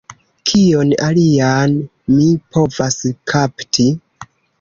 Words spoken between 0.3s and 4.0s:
Kion alian mi povas kapti?